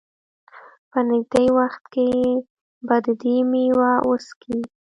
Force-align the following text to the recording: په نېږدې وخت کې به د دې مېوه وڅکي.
په 0.91 0.99
نېږدې 1.09 1.45
وخت 1.57 1.83
کې 1.93 2.07
به 2.87 2.95
د 3.03 3.05
دې 3.21 3.35
مېوه 3.49 3.91
وڅکي. 4.09 4.57